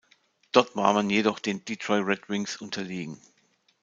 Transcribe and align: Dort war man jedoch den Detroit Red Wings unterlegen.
Dort 0.51 0.75
war 0.75 0.93
man 0.93 1.11
jedoch 1.11 1.37
den 1.37 1.63
Detroit 1.63 2.07
Red 2.07 2.27
Wings 2.27 2.57
unterlegen. 2.57 3.21